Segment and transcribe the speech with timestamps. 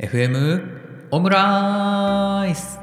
[0.00, 2.78] FM オムライス。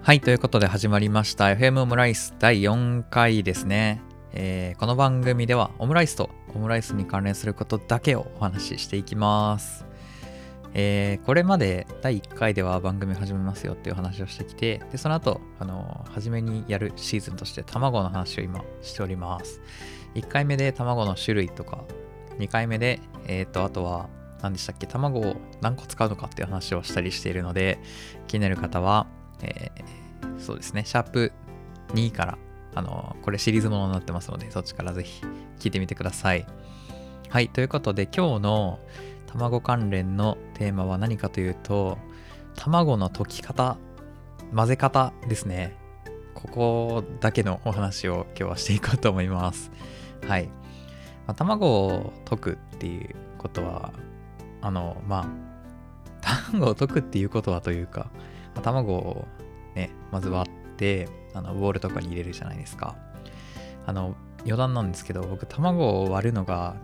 [0.00, 1.48] はいということで始まりました。
[1.48, 4.00] FM オムライス第4回ですね、
[4.32, 9.84] えー、この番組ではオムライスとオムライスに関連することだけをお話ししていきます。
[10.72, 19.60] えー、これまで第1回では番組始めますよっていう話をしてきて、で、その後、あの、初めにやるシーズンとして卵の話を今しております。
[20.14, 21.84] 1回目で卵の種類とか、
[22.38, 24.08] 2回目で、えっ、ー、と、あとは、
[24.42, 27.78] 何でしたっけ、卵を何個使うのかっていう話をしたりしているので、
[28.26, 29.06] 気になる方は、
[29.42, 31.32] えー、そうですね、シャープ
[31.88, 32.38] 2から、
[32.74, 35.24] あの、これシリーズものになってますので、そっちからぜひ
[35.58, 36.46] 聞いてみてください。
[37.28, 38.80] はい、ということで今日の
[39.26, 41.98] 卵関連のテーマは何かというと、
[42.56, 43.76] 卵の溶き方、
[44.54, 45.76] 混ぜ方ですね。
[46.34, 49.70] ここだけのお話を今日はしていこうと思います。
[50.26, 50.46] はい。
[51.26, 53.92] まあ、卵を溶くっていうことは、
[54.62, 55.26] あの、まあ、
[56.50, 58.10] 卵を溶くっていうことはというか、
[58.54, 59.26] まあ、卵を
[59.74, 62.96] ね、まず割って、あの、ボウルとかに入れるじゃないですか。
[63.86, 66.76] あの、余談なんですけど、僕、卵を割るのが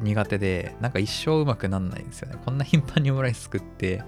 [0.00, 2.38] 苦手で、なんか一生うまくなんないんですよね。
[2.44, 4.02] こんな頻繁にオムライス作って、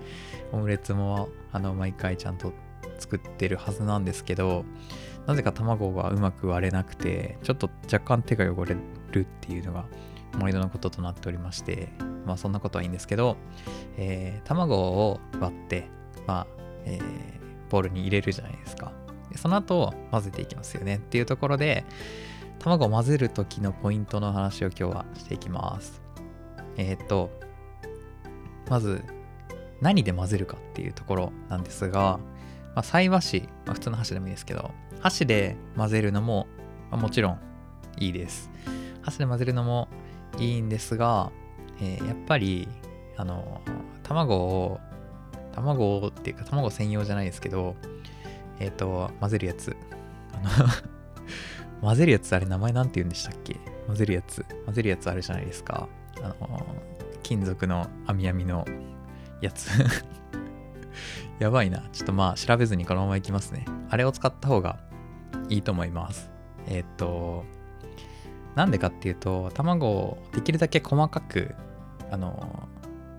[0.53, 2.53] オムレツも、あの、毎回ちゃんと
[2.99, 4.65] 作ってるはずなんですけど、
[5.27, 8.77] なぜか卵がうまく割れなくて、ちょっと若干手が汚れ
[9.13, 9.87] るっていうのが
[10.39, 11.89] 毎度のこととなっておりまして、
[12.27, 13.37] まあそんなことはいいんですけど、
[13.97, 15.89] えー、卵を割って、
[16.27, 16.47] まあ、
[16.85, 18.93] えー、ボウルに入れるじゃないですか。
[19.31, 21.85] でその後混ぜていきますよねっていうところで、
[22.59, 26.03] 卵を混ぜる時のポイントの話を今日はしていきます。
[26.77, 27.31] えー、っと、
[28.69, 29.05] まず
[29.81, 32.19] 何で混ぜるかっていうところなんですが、
[32.75, 36.47] まあ、菜箸、まあ、普通の箸でもいいですけど、箸で混ぜるのも、
[36.91, 37.41] まあ、もちろん
[37.99, 38.51] いいです。
[39.03, 39.89] 箸で混ぜるのも
[40.39, 41.31] いいんですが、
[41.81, 42.69] えー、やっぱり、
[43.17, 43.61] あの、
[44.03, 44.81] 卵を、
[45.53, 47.77] 卵をっていうか卵専用じゃないですけど、
[48.59, 49.77] えっ、ー、と、混ぜるやつ。
[50.33, 50.69] あの
[51.83, 53.57] 混ぜるやつあれ名前なんて言うんでしたっけ？
[53.87, 54.45] 混ぜるやつ。
[54.65, 55.89] 混ぜるやつあるじゃないですか。
[56.23, 56.65] あの、
[57.23, 58.65] 金属の網網の
[59.41, 59.69] やつ
[61.39, 61.83] やばいな。
[61.93, 63.65] ちょっとまあ調べずにこのままいきますね。
[63.91, 64.79] あれを使った方が
[65.49, 66.31] いいと思います。
[66.67, 67.45] えっ、と、
[68.55, 71.55] なんでかっていうと、卵をできるだけ細かく、
[72.11, 72.69] あの、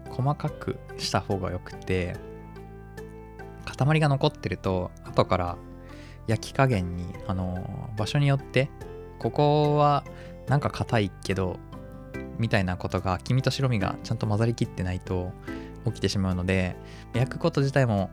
[0.10, 2.16] 細かくした方がよくて、
[3.66, 5.58] 塊が残ってると、後から
[6.28, 8.70] 焼き加減に、あの、場所によって、
[9.20, 10.06] ここは
[10.48, 11.58] なんか硬いけど、
[12.38, 15.32] みたいなことが、黄身と白身がちゃんと混ざりきってないと
[15.86, 16.76] 起きてしまうので、
[17.14, 18.10] 焼くこと自体も、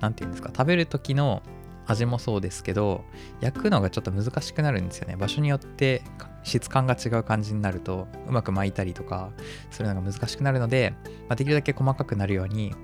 [0.00, 1.42] 何て言うんですか、食べる時の
[1.86, 3.04] 味もそうですけど
[3.40, 5.16] 焼くのがちょっと難しくなるんですよね。
[5.16, 6.02] 場所によって
[6.42, 9.30] 質感が違う感じになるとうまく巻いたりとか
[9.70, 10.94] するのが難しくなるので、
[11.28, 12.74] まあ、できるだけ細かくなるように、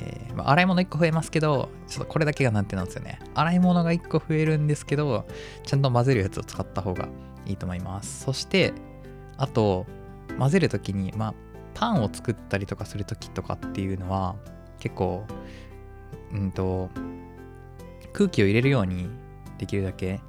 [0.00, 3.18] えー、まあ、洗い物1個増えますけどちょっとこれだけが難点なんですよね。
[3.34, 5.26] 洗い物が1個増えるんですけど
[5.64, 7.08] ちゃんと混ぜるやつを使った方が
[7.46, 8.24] いいと思います。
[8.24, 8.72] そして
[9.36, 9.86] あと
[10.38, 11.34] 混ぜる時にまあ
[11.74, 14.36] パンを作ったりとかする時とかっていうのは
[14.78, 15.24] 結構
[16.32, 16.90] うんと
[18.12, 19.08] 空気を入れるように
[19.58, 20.20] できるだけ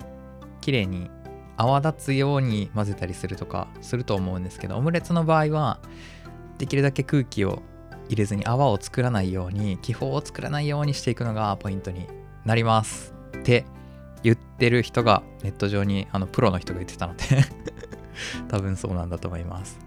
[0.61, 1.09] 綺麗に
[1.57, 5.79] 泡立つように混ぜたりするとかすると思うんですけどオムレツの場合は
[6.57, 7.61] できるだけ空気を
[8.09, 12.07] 入れずに泡を作らないように気泡を作らないようにしていくのがポイントに
[12.45, 13.13] なります。
[13.37, 13.65] って
[14.23, 17.23] 言ってる人がネット上にあのプロの人が言ってたので
[18.49, 19.79] 多分そうなんだと思います。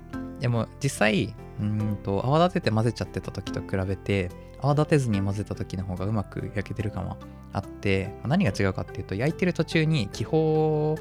[0.44, 7.16] でも実際うんと泡立てて混ぜちゃってた時と比べて泡立てずに混ぜた時の方がうまく焼けてる感は
[7.55, 10.97] あって何が違うかっていうと焼いてる途中に気泡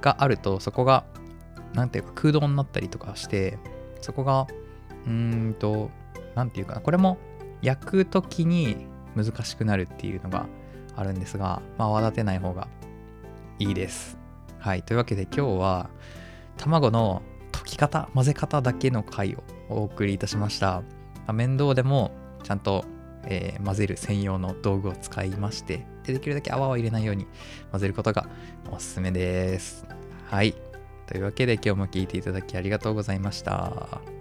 [0.00, 1.04] があるとそこが
[1.74, 3.58] 何ていうか空洞になったりとかして
[4.00, 4.46] そこが
[5.06, 5.90] うんと
[6.34, 7.18] 何ていうかなこれも
[7.60, 10.46] 焼く時に難しくなるっていうのが
[10.96, 12.66] あるんですが、まあ、泡立てない方が
[13.58, 14.16] いいです。
[14.58, 14.82] はい。
[14.82, 15.90] というわけで今日は
[16.56, 17.20] 卵の
[17.66, 20.82] き方、混ぜ方だけの回をお送りいたしました。
[21.32, 22.84] 面倒でもちゃんと
[23.26, 27.26] えー、混ぜる専用の道具を使いまして、でできるだけ泡を入れないように
[27.72, 28.28] 混ぜることが
[28.70, 29.86] おすすめです。
[30.26, 30.54] はい。
[31.06, 34.15] というわけで今日も聴いていただきありがとうございました。